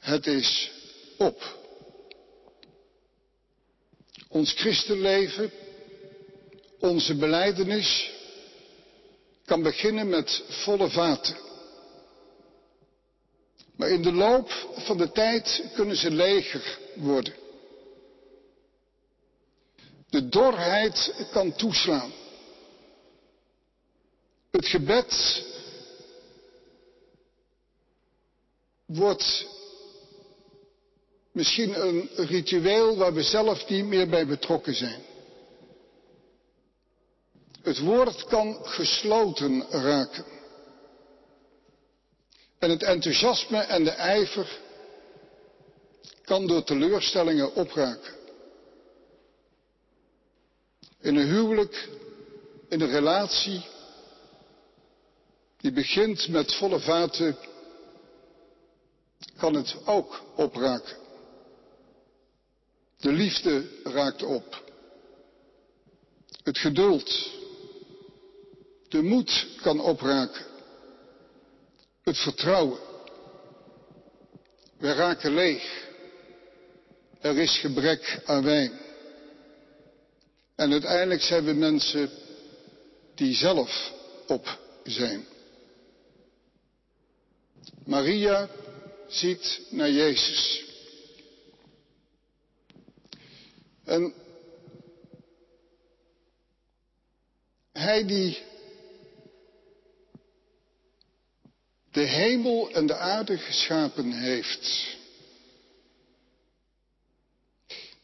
Het 0.00 0.26
is 0.26 0.70
op. 1.16 1.56
Ons 4.28 4.52
christenleven, 4.52 5.50
onze 6.78 7.16
beleidenis, 7.16 8.12
kan 9.44 9.62
beginnen 9.62 10.08
met 10.08 10.42
volle 10.48 10.90
vaten. 10.90 11.36
Maar 13.76 13.90
in 13.90 14.02
de 14.02 14.12
loop 14.12 14.50
van 14.76 14.98
de 14.98 15.12
tijd 15.12 15.62
kunnen 15.74 15.96
ze 15.96 16.10
leger 16.10 16.78
worden. 16.94 17.34
De 20.10 20.28
dorheid 20.28 21.26
kan 21.32 21.52
toeslaan. 21.52 22.12
Het 24.50 24.66
gebed 24.66 25.44
wordt 28.88 29.46
misschien 31.32 31.80
een 31.86 32.08
ritueel 32.14 32.96
waar 32.96 33.14
we 33.14 33.22
zelf 33.22 33.68
niet 33.68 33.84
meer 33.84 34.08
bij 34.08 34.26
betrokken 34.26 34.74
zijn. 34.74 35.02
Het 37.62 37.78
woord 37.78 38.24
kan 38.24 38.58
gesloten 38.62 39.66
raken. 39.70 40.24
En 42.58 42.70
het 42.70 42.82
enthousiasme 42.82 43.58
en 43.58 43.84
de 43.84 43.90
ijver 43.90 44.58
kan 46.24 46.46
door 46.46 46.64
teleurstellingen 46.64 47.54
opraken. 47.54 48.14
In 51.00 51.16
een 51.16 51.26
huwelijk, 51.26 51.88
in 52.68 52.80
een 52.80 52.90
relatie, 52.90 53.64
die 55.56 55.72
begint 55.72 56.28
met 56.28 56.54
volle 56.54 56.80
vaten, 56.80 57.36
kan 59.38 59.54
het 59.54 59.76
ook 59.84 60.22
opraken. 60.36 60.96
De 62.96 63.12
liefde 63.12 63.68
raakt 63.82 64.22
op. 64.22 64.64
Het 66.42 66.58
geduld. 66.58 67.30
De 68.88 69.02
moed 69.02 69.46
kan 69.62 69.80
opraken. 69.80 70.46
Het 72.02 72.18
vertrouwen. 72.18 72.78
We 74.78 74.92
raken 74.92 75.34
leeg. 75.34 75.86
Er 77.20 77.38
is 77.38 77.58
gebrek 77.58 78.22
aan 78.24 78.44
wijn. 78.44 78.72
En 80.54 80.72
uiteindelijk 80.72 81.22
zijn 81.22 81.44
we 81.44 81.52
mensen 81.52 82.10
die 83.14 83.34
zelf 83.34 83.92
op 84.26 84.58
zijn. 84.82 85.26
Maria 87.84 88.48
ziet 89.08 89.60
naar 89.70 89.90
Jezus. 89.90 90.64
En 93.84 94.14
hij 97.72 98.06
die 98.06 98.38
de 101.90 102.00
hemel 102.00 102.70
en 102.70 102.86
de 102.86 102.96
aarde 102.96 103.38
geschapen 103.38 104.12
heeft. 104.12 104.96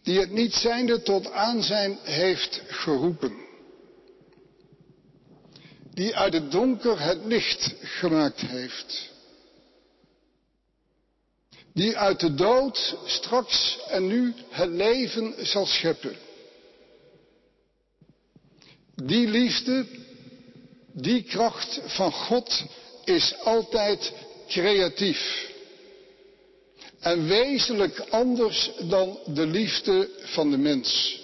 Die 0.03 0.21
het 0.21 0.31
niet 0.31 0.55
zijnde 0.55 1.03
tot 1.03 1.31
aanzijn 1.31 1.99
heeft 2.03 2.63
geroepen. 2.67 3.43
Die 5.95 6.17
uit 6.17 6.33
het 6.33 6.51
donker 6.51 7.01
het 7.01 7.25
licht 7.25 7.75
gemaakt 7.81 8.41
heeft. 8.41 9.14
Die 11.75 11.97
uit 11.97 12.21
de 12.21 12.35
dood 12.35 12.97
straks 13.07 13.79
en 13.89 14.07
nu 14.07 14.35
het 14.49 14.71
leven 14.71 15.47
zal 15.47 15.67
scheppen. 15.67 16.17
Die 18.95 19.29
liefde, 19.29 19.87
die 20.93 21.23
kracht 21.23 21.81
van 21.85 22.13
God 22.13 22.65
is 23.05 23.35
altijd 23.39 24.13
creatief. 24.49 25.53
En 27.01 27.27
wezenlijk 27.27 27.99
anders 27.99 28.71
dan 28.81 29.19
de 29.27 29.47
liefde 29.47 30.09
van 30.23 30.51
de 30.51 30.59
mens. 30.59 31.21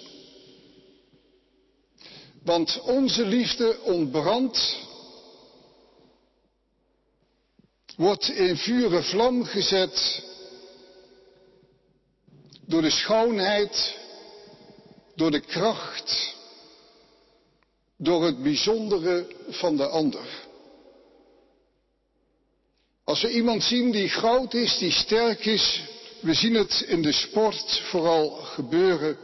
Want 2.43 2.81
onze 2.81 3.25
liefde 3.25 3.79
ontbrandt, 3.81 4.77
wordt 7.95 8.29
in 8.29 8.57
vuren 8.57 9.03
vlam 9.03 9.43
gezet 9.43 10.29
door 12.71 12.81
de 12.81 12.89
schoonheid, 12.89 13.97
door 15.15 15.31
de 15.31 15.39
kracht, 15.39 16.35
door 17.97 18.23
het 18.23 18.43
bijzondere 18.43 19.35
van 19.49 19.77
de 19.77 19.87
ander. 19.87 20.25
Als 23.03 23.21
we 23.21 23.31
iemand 23.31 23.63
zien 23.63 23.91
die 23.91 24.09
groot 24.09 24.53
is, 24.53 24.77
die 24.77 24.91
sterk 24.91 25.45
is, 25.45 25.83
we 26.21 26.33
zien 26.33 26.53
het 26.53 26.85
in 26.87 27.01
de 27.01 27.11
sport 27.11 27.79
vooral 27.79 28.29
gebeuren, 28.29 29.17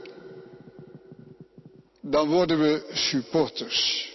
dan 2.01 2.27
worden 2.27 2.59
we 2.59 2.89
supporters. 2.93 4.11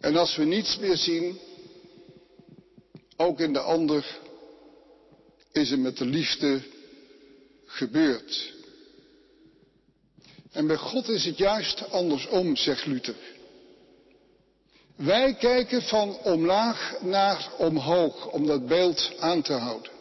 En 0.00 0.16
als 0.16 0.36
we 0.36 0.44
niets 0.44 0.78
meer 0.78 0.96
zien, 0.96 1.38
ook 3.16 3.40
in 3.40 3.52
de 3.52 3.60
ander, 3.60 4.18
is 5.52 5.70
het 5.70 5.80
met 5.80 5.96
de 5.96 6.04
liefde 6.04 6.76
gebeurd. 7.68 8.54
En 10.52 10.66
bij 10.66 10.76
God 10.76 11.08
is 11.08 11.24
het 11.24 11.38
juist 11.38 11.90
andersom, 11.90 12.56
zegt 12.56 12.86
Luther. 12.86 13.14
Wij 14.96 15.34
kijken 15.34 15.82
van 15.82 16.18
omlaag 16.22 17.00
naar 17.00 17.52
omhoog 17.58 18.30
om 18.30 18.46
dat 18.46 18.66
beeld 18.66 19.12
aan 19.18 19.42
te 19.42 19.52
houden. 19.52 19.92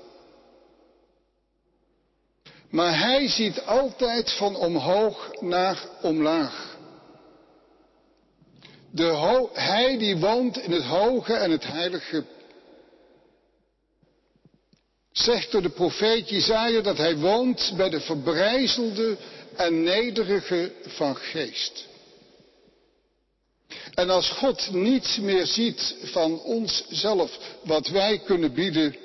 Maar 2.70 3.00
hij 3.00 3.28
ziet 3.28 3.62
altijd 3.62 4.32
van 4.32 4.56
omhoog 4.56 5.32
naar 5.40 5.84
omlaag. 6.02 6.78
De 8.92 9.50
hij 9.54 9.98
die 9.98 10.18
woont 10.18 10.58
in 10.58 10.72
het 10.72 10.84
hoge 10.84 11.34
en 11.34 11.52
het 11.52 11.68
heilige. 11.68 12.26
Zegt 15.18 15.52
door 15.52 15.62
de 15.62 15.70
profeet 15.70 16.30
Jezaja 16.30 16.82
dat 16.82 16.98
hij 16.98 17.18
woont 17.18 17.74
bij 17.76 17.90
de 17.90 18.00
verbrijzelde 18.00 19.18
en 19.56 19.84
nederige 19.84 20.72
van 20.86 21.16
geest. 21.16 21.88
En 23.94 24.10
als 24.10 24.30
God 24.30 24.72
niets 24.72 25.18
meer 25.18 25.46
ziet 25.46 25.96
van 26.04 26.40
onszelf, 26.40 27.40
wat 27.64 27.88
wij 27.88 28.20
kunnen 28.20 28.54
bieden, 28.54 28.96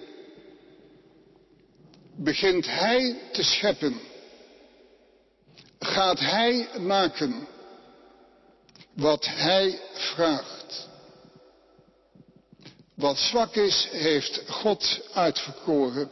begint 2.17 2.67
Hij 2.67 3.17
te 3.33 3.43
scheppen. 3.43 4.01
Gaat 5.79 6.19
Hij 6.19 6.69
maken 6.79 7.47
wat 8.93 9.27
Hij 9.27 9.81
vraagt. 9.93 10.62
Wat 12.95 13.19
zwak 13.19 13.55
is, 13.55 13.89
heeft 13.91 14.43
God 14.49 15.01
uitverkoren 15.13 16.11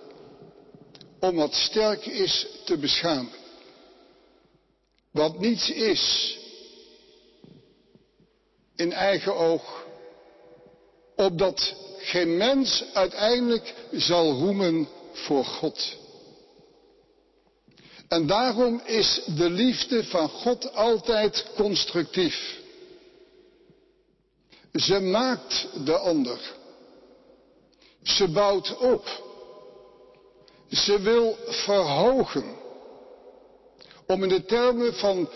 om 1.20 1.36
wat 1.36 1.54
sterk 1.54 2.06
is 2.06 2.46
te 2.64 2.76
beschamen. 2.76 3.32
Wat 5.10 5.38
niets 5.38 5.70
is, 5.70 6.36
in 8.76 8.92
eigen 8.92 9.36
oog, 9.36 9.84
opdat 11.16 11.74
geen 11.98 12.36
mens 12.36 12.84
uiteindelijk 12.92 13.74
zal 13.92 14.32
roemen 14.32 14.88
voor 15.12 15.44
God. 15.44 15.96
En 18.08 18.26
daarom 18.26 18.80
is 18.84 19.20
de 19.36 19.50
liefde 19.50 20.04
van 20.04 20.28
God 20.28 20.74
altijd 20.74 21.46
constructief. 21.54 22.58
Ze 24.72 25.00
maakt 25.00 25.68
de 25.84 25.98
ander. 25.98 26.58
Ze 28.02 28.28
bouwt 28.28 28.76
op. 28.76 29.22
Ze 30.70 31.00
wil 31.00 31.36
verhogen. 31.46 32.44
Om 34.06 34.22
in 34.22 34.28
de 34.28 34.44
termen 34.44 34.94
van 34.94 35.28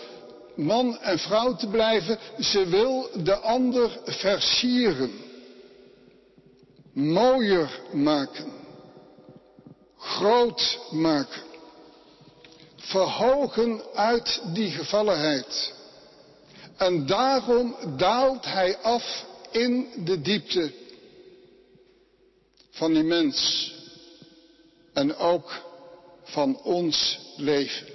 man 0.55 0.99
en 0.99 1.19
vrouw 1.19 1.55
te 1.55 1.67
blijven. 1.67 2.19
Ze 2.39 2.65
wil 2.65 3.09
de 3.23 3.37
ander 3.37 3.99
versieren. 4.05 5.11
Mooier 6.93 7.79
maken. 7.91 8.51
Groot 9.97 10.79
maken. 10.91 11.41
Verhogen 12.75 13.81
uit 13.93 14.41
die 14.53 14.71
gevallenheid. 14.71 15.73
En 16.77 17.05
daarom 17.05 17.75
daalt 17.97 18.45
hij 18.45 18.77
af 18.77 19.25
in 19.51 19.87
de 20.05 20.21
diepte 20.21 20.71
van 22.75 22.93
die 22.93 23.03
mens 23.03 23.71
en 24.93 25.15
ook 25.15 25.63
van 26.23 26.61
ons 26.61 27.19
leven. 27.35 27.87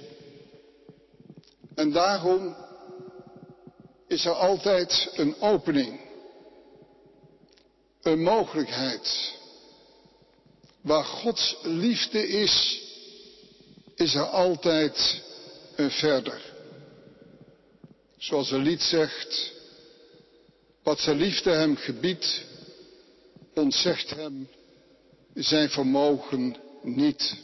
En 1.75 1.91
daarom 1.91 2.55
is 4.07 4.25
er 4.25 4.33
altijd 4.33 5.09
een 5.13 5.41
opening, 5.41 5.99
een 8.01 8.21
mogelijkheid. 8.23 9.33
Waar 10.81 11.05
Gods 11.05 11.57
liefde 11.61 12.27
is, 12.27 12.81
is 13.95 14.15
er 14.15 14.25
altijd 14.25 15.21
een 15.75 15.91
verder. 15.91 16.41
Zoals 18.17 18.51
een 18.51 18.63
lied 18.63 18.81
zegt, 18.81 19.51
wat 20.83 20.99
zijn 20.99 21.17
liefde 21.17 21.51
hem 21.51 21.75
gebiedt, 21.75 22.45
ontzegt 23.53 24.09
hem 24.09 24.47
zijn 25.33 25.69
vermogen 25.69 26.55
niet. 26.81 27.35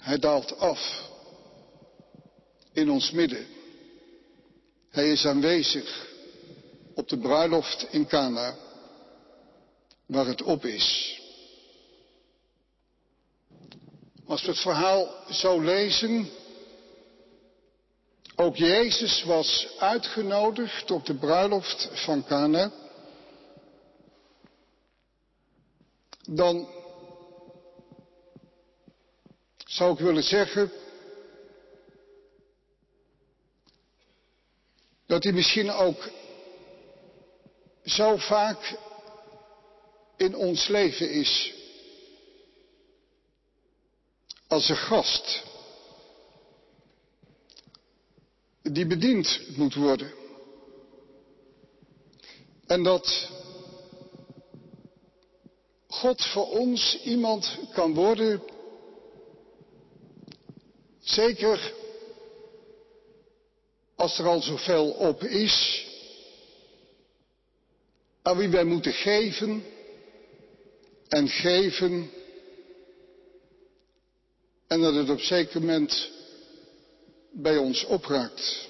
Hij 0.00 0.18
daalt 0.18 0.58
af 0.58 1.10
in 2.72 2.90
ons 2.90 3.10
midden. 3.10 3.46
Hij 4.90 5.10
is 5.12 5.26
aanwezig 5.26 6.08
op 6.94 7.08
de 7.08 7.18
bruiloft 7.18 7.86
in 7.90 8.06
Cana, 8.06 8.56
waar 10.06 10.26
het 10.26 10.42
op 10.42 10.64
is. 10.64 11.18
Als 14.26 14.42
we 14.42 14.48
het 14.48 14.60
verhaal 14.60 15.24
zo 15.30 15.60
lezen, 15.60 16.30
ook 18.36 18.56
Jezus 18.56 19.22
was 19.22 19.68
uitgenodigd 19.78 20.90
op 20.90 21.06
de 21.06 21.14
bruiloft 21.14 21.88
van 21.92 22.24
Cana. 22.24 22.72
Dan 26.28 26.68
zou 29.56 29.92
ik 29.92 29.98
willen 29.98 30.22
zeggen 30.22 30.72
dat 35.06 35.22
hij 35.24 35.32
misschien 35.32 35.70
ook 35.70 36.10
zo 37.84 38.16
vaak 38.16 38.78
in 40.16 40.36
ons 40.36 40.68
leven 40.68 41.10
is 41.10 41.54
als 44.46 44.68
een 44.68 44.76
gast 44.76 45.42
die 48.62 48.86
bediend 48.86 49.56
moet 49.56 49.74
worden. 49.74 50.12
En 52.66 52.82
dat 52.82 53.30
God 56.04 56.24
voor 56.24 56.50
ons 56.50 57.00
iemand 57.04 57.58
kan 57.72 57.94
worden, 57.94 58.42
zeker 61.00 61.72
als 63.94 64.18
er 64.18 64.26
al 64.26 64.42
zoveel 64.42 64.90
op 64.90 65.22
is, 65.22 65.86
aan 68.22 68.36
wie 68.36 68.48
wij 68.48 68.64
moeten 68.64 68.92
geven 68.92 69.64
en 71.08 71.28
geven 71.28 72.10
en 74.66 74.80
dat 74.80 74.94
het 74.94 75.10
op 75.10 75.20
zeker 75.20 75.60
moment 75.60 76.10
bij 77.30 77.56
ons 77.56 77.84
opraakt. 77.84 78.68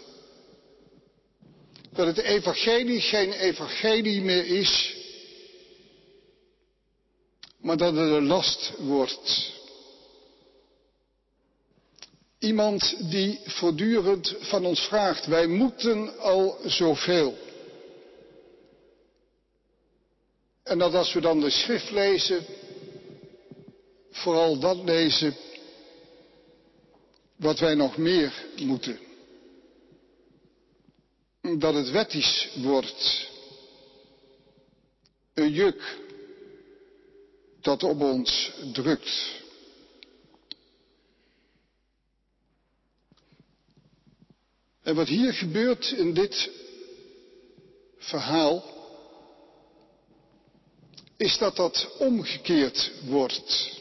Dat 1.92 2.06
het 2.06 2.18
evangelie 2.18 3.00
geen 3.00 3.32
evangelie 3.32 4.20
meer 4.20 4.46
is, 4.46 4.93
maar 7.64 7.76
dat 7.76 7.94
het 7.94 8.10
een 8.10 8.26
last 8.26 8.72
wordt. 8.78 9.52
Iemand 12.38 13.10
die 13.10 13.40
voortdurend 13.44 14.34
van 14.38 14.64
ons 14.64 14.80
vraagt, 14.80 15.26
wij 15.26 15.46
moeten 15.46 16.18
al 16.18 16.58
zoveel. 16.64 17.38
En 20.62 20.78
dat 20.78 20.94
als 20.94 21.12
we 21.12 21.20
dan 21.20 21.40
de 21.40 21.50
schrift 21.50 21.90
lezen, 21.90 22.44
vooral 24.10 24.58
dat 24.58 24.76
lezen 24.76 25.36
wat 27.36 27.58
wij 27.58 27.74
nog 27.74 27.96
meer 27.96 28.46
moeten. 28.56 28.98
Dat 31.58 31.74
het 31.74 31.90
wettisch 31.90 32.50
wordt. 32.54 33.30
Een 35.34 35.50
juk 35.50 36.02
dat 37.64 37.82
op 37.82 38.00
ons 38.00 38.50
drukt. 38.72 39.42
En 44.82 44.94
wat 44.94 45.08
hier 45.08 45.32
gebeurt 45.32 45.90
in 45.90 46.14
dit 46.14 46.50
verhaal, 47.98 48.64
is 51.16 51.38
dat 51.38 51.56
dat 51.56 51.96
omgekeerd 51.98 52.92
wordt. 53.04 53.80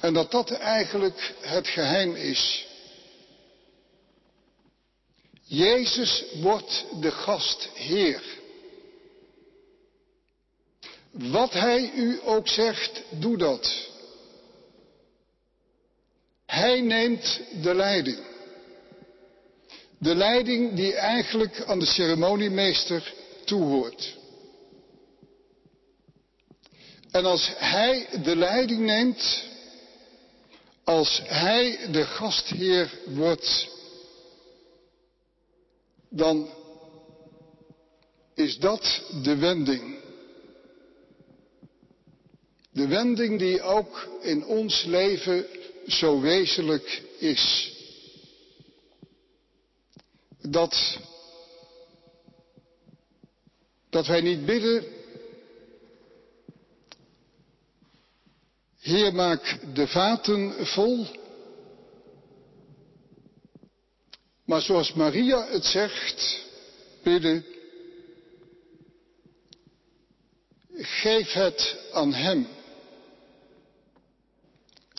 En 0.00 0.14
dat 0.14 0.30
dat 0.30 0.50
eigenlijk 0.50 1.34
het 1.40 1.68
geheim 1.68 2.14
is. 2.14 2.66
Jezus 5.42 6.24
wordt 6.40 6.84
de 7.00 7.10
gastheer. 7.10 8.42
Wat 11.18 11.52
hij 11.52 11.92
u 11.94 12.20
ook 12.22 12.48
zegt, 12.48 13.02
doe 13.10 13.36
dat. 13.36 13.88
Hij 16.46 16.80
neemt 16.80 17.40
de 17.62 17.74
leiding. 17.74 18.18
De 19.98 20.14
leiding 20.14 20.74
die 20.74 20.94
eigenlijk 20.94 21.64
aan 21.64 21.78
de 21.78 21.86
ceremoniemeester 21.86 23.14
toehoort. 23.44 24.16
En 27.10 27.24
als 27.24 27.52
hij 27.56 28.06
de 28.22 28.36
leiding 28.36 28.80
neemt, 28.80 29.44
als 30.84 31.22
hij 31.24 31.88
de 31.90 32.04
gastheer 32.04 32.98
wordt, 33.06 33.68
dan 36.08 36.48
is 38.34 38.58
dat 38.58 39.02
de 39.22 39.36
wending. 39.36 39.93
De 42.74 42.86
wending 42.86 43.38
die 43.38 43.62
ook 43.62 44.08
in 44.20 44.44
ons 44.44 44.84
leven 44.84 45.46
zo 45.86 46.20
wezenlijk 46.20 47.02
is. 47.18 47.72
Dat, 50.40 50.98
dat 53.90 54.06
wij 54.06 54.20
niet 54.20 54.46
bidden, 54.46 54.84
Heer 58.80 59.14
maak 59.14 59.58
de 59.74 59.86
vaten 59.86 60.66
vol. 60.66 61.06
Maar 64.44 64.60
zoals 64.62 64.92
Maria 64.92 65.46
het 65.46 65.64
zegt, 65.64 66.44
bidden, 67.02 67.44
geef 70.76 71.32
het 71.32 71.76
aan 71.92 72.12
Hem 72.12 72.46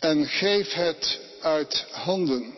en 0.06 0.26
geef 0.26 0.72
het 0.72 1.20
uit 1.40 1.86
handen. 1.90 2.54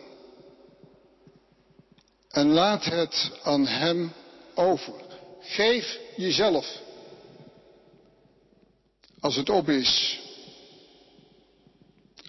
En 2.29 2.47
laat 2.47 2.85
het 2.85 3.31
aan 3.43 3.65
Hem 3.65 4.13
over. 4.55 4.93
Geef 5.41 5.99
jezelf. 6.15 6.81
Als 9.19 9.35
het 9.35 9.49
op 9.49 9.69
is. 9.69 10.19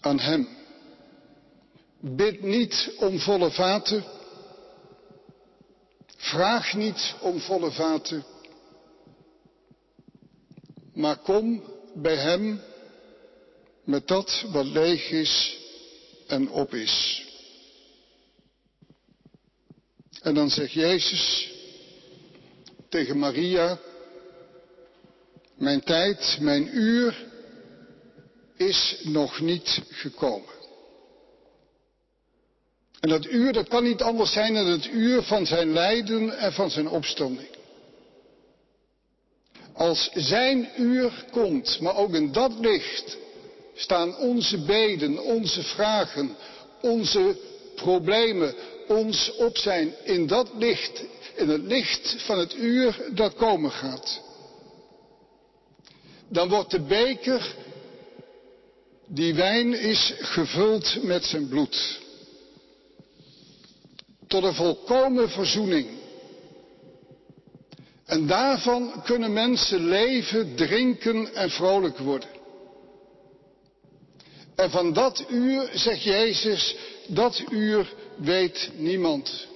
Aan 0.00 0.18
Hem. 0.18 0.48
Bid 2.00 2.42
niet 2.42 2.92
om 2.98 3.18
volle 3.18 3.50
vaten. 3.50 4.04
Vraag 6.16 6.74
niet 6.74 7.14
om 7.20 7.40
volle 7.40 7.70
vaten. 7.70 8.24
Maar 10.94 11.16
kom 11.16 11.62
bij 11.94 12.16
Hem 12.16 12.60
met 13.84 14.08
dat 14.08 14.44
wat 14.52 14.66
leeg 14.66 15.10
is 15.10 15.58
en 16.26 16.50
op 16.50 16.74
is. 16.74 17.24
En 20.22 20.34
dan 20.34 20.50
zegt 20.50 20.72
Jezus 20.72 21.52
tegen 22.88 23.18
Maria, 23.18 23.78
mijn 25.54 25.80
tijd, 25.80 26.36
mijn 26.40 26.76
uur 26.76 27.26
is 28.56 29.00
nog 29.02 29.40
niet 29.40 29.82
gekomen. 29.88 30.58
En 33.00 33.08
dat 33.08 33.26
uur, 33.26 33.52
dat 33.52 33.68
kan 33.68 33.82
niet 33.82 34.02
anders 34.02 34.32
zijn 34.32 34.54
dan 34.54 34.66
het 34.66 34.86
uur 34.86 35.22
van 35.22 35.46
zijn 35.46 35.72
lijden 35.72 36.38
en 36.38 36.52
van 36.52 36.70
zijn 36.70 36.88
opstanding. 36.88 37.48
Als 39.72 40.10
zijn 40.14 40.68
uur 40.76 41.24
komt, 41.30 41.80
maar 41.80 41.96
ook 41.96 42.14
in 42.14 42.32
dat 42.32 42.52
licht 42.58 43.18
staan 43.80 44.16
onze 44.16 44.58
beden, 44.58 45.22
onze 45.22 45.62
vragen, 45.62 46.36
onze 46.80 47.36
problemen, 47.74 48.54
ons 48.88 49.36
op 49.36 49.56
zijn 49.56 49.94
in 50.04 50.26
dat 50.26 50.50
licht, 50.58 51.04
in 51.34 51.48
het 51.48 51.62
licht 51.62 52.14
van 52.18 52.38
het 52.38 52.54
uur 52.54 53.10
dat 53.14 53.34
komen 53.34 53.70
gaat. 53.70 54.20
Dan 56.28 56.48
wordt 56.48 56.70
de 56.70 56.80
beker, 56.80 57.54
die 59.06 59.34
wijn 59.34 59.80
is, 59.80 60.14
gevuld 60.18 61.02
met 61.02 61.24
zijn 61.24 61.48
bloed. 61.48 62.00
Tot 64.26 64.42
een 64.42 64.54
volkomen 64.54 65.30
verzoening. 65.30 65.86
En 68.04 68.26
daarvan 68.26 69.02
kunnen 69.04 69.32
mensen 69.32 69.88
leven, 69.88 70.54
drinken 70.56 71.34
en 71.34 71.50
vrolijk 71.50 71.98
worden. 71.98 72.39
En 74.60 74.70
van 74.70 74.92
dat 74.92 75.24
uur, 75.28 75.70
zegt 75.74 76.02
Jezus, 76.02 76.76
dat 77.06 77.42
uur 77.50 77.92
weet 78.16 78.70
niemand. 78.76 79.46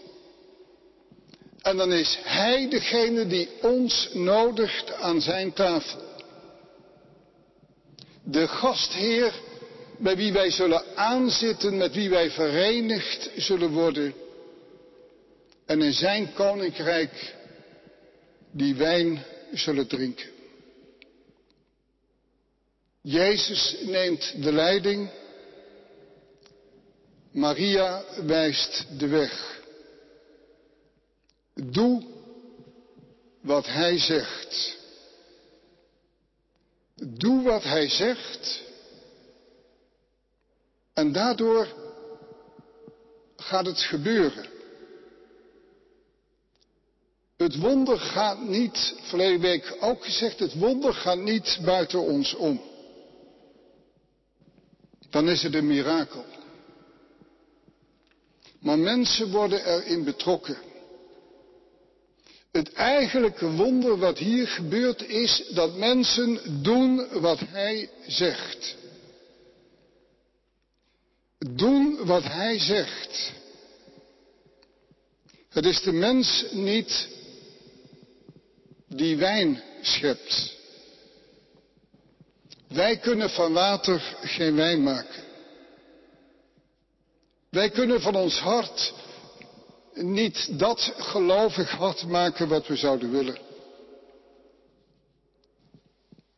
En 1.62 1.76
dan 1.76 1.92
is 1.92 2.18
Hij 2.22 2.68
degene 2.68 3.26
die 3.26 3.48
ons 3.62 4.08
nodigt 4.12 4.92
aan 4.92 5.20
zijn 5.20 5.52
tafel. 5.52 6.00
De 8.22 8.48
gastheer 8.48 9.32
bij 9.98 10.16
wie 10.16 10.32
wij 10.32 10.50
zullen 10.50 10.96
aanzitten, 10.96 11.76
met 11.76 11.94
wie 11.94 12.10
wij 12.10 12.30
verenigd 12.30 13.30
zullen 13.36 13.70
worden. 13.70 14.14
En 15.66 15.82
in 15.82 15.92
zijn 15.92 16.32
koninkrijk 16.32 17.34
die 18.50 18.74
wijn 18.74 19.24
zullen 19.52 19.86
drinken. 19.86 20.33
Jezus 23.06 23.76
neemt 23.80 24.42
de 24.42 24.52
leiding. 24.52 25.10
Maria 27.30 28.04
wijst 28.26 28.86
de 28.98 29.08
weg. 29.08 29.60
Doe 31.54 32.02
wat 33.40 33.66
hij 33.66 33.98
zegt. 33.98 34.76
Doe 36.94 37.42
wat 37.42 37.62
hij 37.62 37.88
zegt. 37.88 38.62
En 40.92 41.12
daardoor 41.12 41.68
gaat 43.36 43.66
het 43.66 43.80
gebeuren. 43.80 44.46
Het 47.36 47.56
wonder 47.56 47.98
gaat 47.98 48.40
niet, 48.40 48.94
verleden 49.02 49.40
week 49.40 49.76
ook 49.80 50.04
gezegd, 50.04 50.38
het 50.38 50.54
wonder 50.54 50.94
gaat 50.94 51.18
niet 51.18 51.58
buiten 51.64 52.00
ons 52.00 52.34
om. 52.34 52.72
Dan 55.14 55.28
is 55.28 55.42
het 55.42 55.54
een 55.54 55.66
mirakel. 55.66 56.24
Maar 58.60 58.78
mensen 58.78 59.30
worden 59.30 59.66
erin 59.66 60.04
betrokken. 60.04 60.56
Het 62.52 62.72
eigenlijke 62.72 63.50
wonder 63.50 63.98
wat 63.98 64.18
hier 64.18 64.46
gebeurt 64.46 65.02
is 65.02 65.50
dat 65.54 65.76
mensen 65.76 66.62
doen 66.62 67.20
wat 67.20 67.38
hij 67.38 67.90
zegt. 68.06 68.76
Doen 71.38 72.06
wat 72.06 72.24
hij 72.24 72.58
zegt. 72.58 73.32
Het 75.48 75.64
is 75.64 75.82
de 75.82 75.92
mens 75.92 76.44
niet 76.52 77.08
die 78.88 79.16
wijn 79.16 79.62
schept. 79.82 80.53
Wij 82.74 82.98
kunnen 82.98 83.30
van 83.30 83.52
water 83.52 84.16
geen 84.22 84.54
wijn 84.54 84.82
maken. 84.82 85.22
Wij 87.50 87.70
kunnen 87.70 88.00
van 88.00 88.14
ons 88.14 88.38
hart 88.38 88.92
niet 89.94 90.58
dat 90.58 90.92
gelovig 90.98 91.70
hart 91.70 92.06
maken 92.06 92.48
wat 92.48 92.66
we 92.66 92.76
zouden 92.76 93.10
willen. 93.10 93.38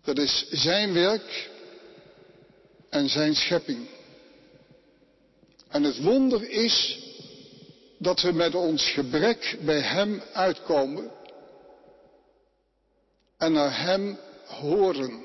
Dat 0.03 0.19
is 0.19 0.47
zijn 0.51 0.93
werk 0.93 1.51
en 2.91 3.09
zijn 3.09 3.35
schepping. 3.35 3.89
En 5.69 5.83
het 5.83 6.03
wonder 6.03 6.51
is 6.51 6.99
dat 7.99 8.21
we 8.21 8.33
met 8.33 8.55
ons 8.55 8.91
gebrek 8.91 9.59
bij 9.61 9.81
Hem 9.81 10.23
uitkomen 10.33 11.11
en 13.37 13.53
naar 13.53 13.81
Hem 13.81 14.19
horen. 14.47 15.25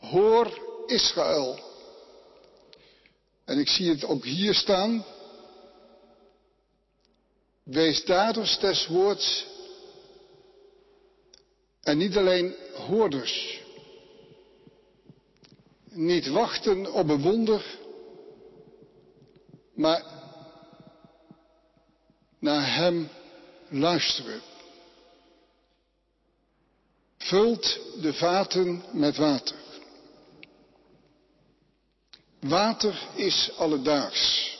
Hoor 0.00 0.58
Israël. 0.86 1.60
En 3.44 3.58
ik 3.58 3.68
zie 3.68 3.88
het 3.88 4.04
ook 4.04 4.24
hier 4.24 4.54
staan. 4.54 5.04
Wees 7.62 8.04
daders 8.04 8.58
des 8.58 8.86
woords 8.86 9.46
en 11.80 11.98
niet 11.98 12.16
alleen 12.16 12.54
hoorders. 12.74 13.62
Niet 15.90 16.28
wachten 16.28 16.92
op 16.92 17.08
een 17.08 17.22
wonder, 17.22 17.78
maar 19.74 20.04
naar 22.38 22.74
Hem 22.74 23.08
luisteren. 23.68 24.40
Vult 27.18 27.78
de 28.00 28.14
vaten 28.14 28.84
met 28.92 29.16
water. 29.16 29.59
Water 32.40 33.08
is 33.16 33.50
alledaags. 33.56 34.58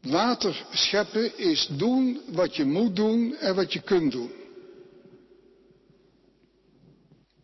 Water 0.00 0.66
scheppen 0.72 1.38
is 1.38 1.66
doen 1.70 2.20
wat 2.26 2.56
je 2.56 2.64
moet 2.64 2.96
doen 2.96 3.36
en 3.36 3.54
wat 3.54 3.72
je 3.72 3.80
kunt 3.80 4.12
doen. 4.12 4.32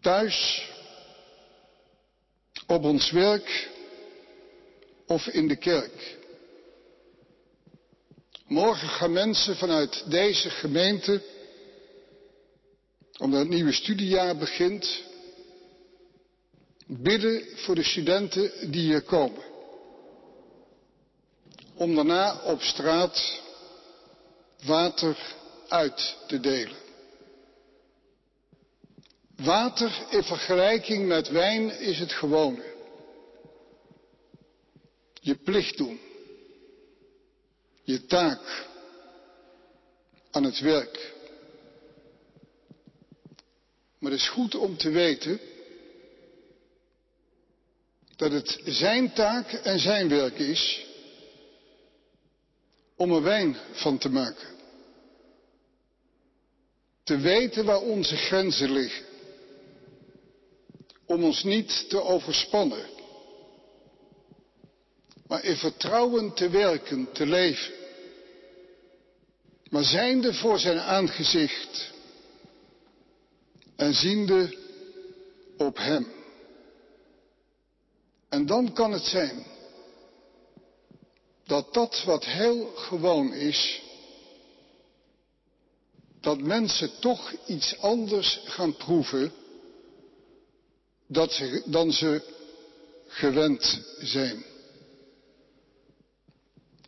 Thuis, 0.00 0.68
op 2.66 2.84
ons 2.84 3.10
werk 3.10 3.70
of 5.06 5.26
in 5.26 5.48
de 5.48 5.56
kerk. 5.56 6.16
Morgen 8.46 8.88
gaan 8.88 9.12
mensen 9.12 9.56
vanuit 9.56 10.10
deze 10.10 10.50
gemeente, 10.50 11.22
omdat 13.18 13.40
het 13.40 13.48
nieuwe 13.48 13.72
studiejaar 13.72 14.36
begint, 14.36 15.02
bidden 16.86 17.44
voor 17.56 17.74
de 17.74 17.84
studenten 17.84 18.70
die 18.70 18.82
hier 18.82 19.02
komen. 19.02 19.42
Om 21.74 21.94
daarna 21.94 22.40
op 22.42 22.62
straat 22.62 23.40
water 24.64 25.18
uit 25.68 26.16
te 26.26 26.40
delen. 26.40 26.76
Water 29.36 30.06
in 30.10 30.22
vergelijking 30.22 31.06
met 31.06 31.28
wijn 31.28 31.78
is 31.78 31.98
het 31.98 32.12
gewone. 32.12 32.72
Je 35.12 35.34
plicht 35.34 35.76
doen. 35.76 36.00
Je 37.82 38.06
taak 38.06 38.66
aan 40.30 40.44
het 40.44 40.60
werk. 40.60 41.12
Maar 43.98 44.10
het 44.10 44.20
is 44.20 44.28
goed 44.28 44.54
om 44.54 44.76
te 44.76 44.90
weten 44.90 45.40
dat 48.16 48.32
het 48.32 48.60
zijn 48.64 49.12
taak 49.12 49.52
en 49.52 49.78
zijn 49.78 50.08
werk 50.08 50.38
is 50.38 50.86
om 52.96 53.12
er 53.12 53.22
wijn 53.22 53.56
van 53.72 53.98
te 53.98 54.08
maken. 54.08 54.48
Te 57.02 57.18
weten 57.18 57.64
waar 57.64 57.80
onze 57.80 58.16
grenzen 58.16 58.72
liggen. 58.72 59.04
Om 61.06 61.24
ons 61.24 61.42
niet 61.42 61.88
te 61.88 62.02
overspannen. 62.02 62.86
Maar 65.26 65.44
in 65.44 65.56
vertrouwen 65.56 66.34
te 66.34 66.48
werken, 66.48 67.12
te 67.12 67.26
leven. 67.26 67.72
Maar 69.70 69.84
zijnde 69.84 70.34
voor 70.34 70.58
zijn 70.58 70.78
aangezicht. 70.78 71.92
En 73.76 73.94
ziende 73.94 74.58
op 75.56 75.76
hem. 75.76 76.23
En 78.34 78.46
dan 78.46 78.72
kan 78.72 78.92
het 78.92 79.04
zijn 79.04 79.46
dat 81.46 81.74
dat 81.74 82.02
wat 82.04 82.24
heel 82.24 82.66
gewoon 82.66 83.32
is, 83.32 83.82
dat 86.20 86.40
mensen 86.40 86.90
toch 87.00 87.32
iets 87.46 87.78
anders 87.78 88.40
gaan 88.44 88.76
proeven 88.76 89.32
dat 91.06 91.32
ze, 91.32 91.62
dan 91.66 91.92
ze 91.92 92.22
gewend 93.06 93.80
zijn. 93.98 94.44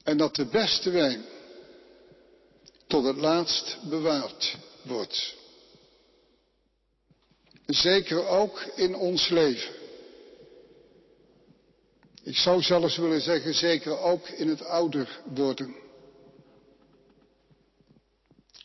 En 0.02 0.16
dat 0.16 0.34
de 0.34 0.46
beste 0.46 0.90
wijn 0.90 1.24
tot 2.86 3.04
het 3.04 3.16
laatst 3.16 3.78
bewaard 3.88 4.56
wordt. 4.82 5.34
Zeker 7.66 8.26
ook 8.26 8.60
in 8.76 8.94
ons 8.94 9.28
leven. 9.28 9.85
Ik 12.26 12.36
zou 12.36 12.62
zelfs 12.62 12.96
willen 12.96 13.20
zeggen, 13.20 13.54
zeker 13.54 13.98
ook 13.98 14.28
in 14.28 14.48
het 14.48 14.64
ouder 14.64 15.20
worden. 15.34 15.76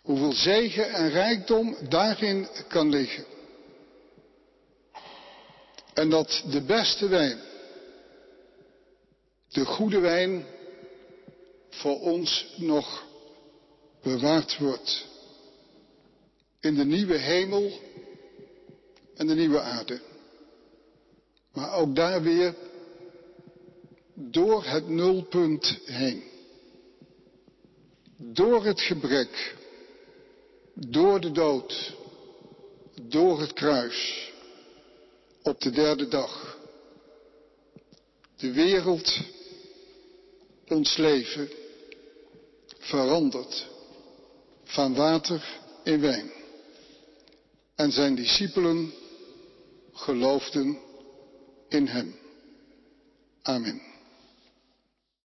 Hoeveel 0.01 0.33
zegen 0.33 0.89
en 0.89 1.09
rijkdom 1.09 1.75
daarin 1.89 2.47
kan 2.67 2.89
liggen. 2.89 3.25
En 5.93 6.09
dat 6.09 6.43
de 6.51 6.61
beste 6.61 7.07
wijn, 7.07 7.39
de 9.49 9.65
goede 9.65 9.99
wijn, 9.99 10.45
voor 11.69 11.99
ons 11.99 12.53
nog 12.57 13.05
bewaard 14.03 14.57
wordt. 14.57 15.07
In 16.59 16.75
de 16.75 16.85
nieuwe 16.85 17.17
hemel 17.17 17.79
en 19.15 19.27
de 19.27 19.35
nieuwe 19.35 19.59
aarde. 19.59 20.01
Maar 21.53 21.73
ook 21.73 21.95
daar 21.95 22.21
weer 22.21 22.55
door 24.13 24.65
het 24.65 24.87
nulpunt 24.87 25.79
heen. 25.85 26.23
Door 28.17 28.65
het 28.65 28.81
gebrek. 28.81 29.55
Door 30.73 31.19
de 31.19 31.31
dood. 31.31 31.95
Door 33.01 33.39
het 33.39 33.53
kruis. 33.53 34.31
Op 35.43 35.61
de 35.61 35.69
derde 35.69 36.07
dag. 36.07 36.59
De 38.37 38.51
wereld, 38.51 39.19
ons 40.67 40.97
leven, 40.97 41.49
verandert 42.79 43.67
van 44.63 44.95
water 44.95 45.59
in 45.83 46.01
wijn. 46.01 46.31
En 47.75 47.91
zijn 47.91 48.15
discipelen 48.15 48.93
geloofden 49.93 50.79
in 51.69 51.87
hem. 51.87 52.15
Amen. 53.41 53.90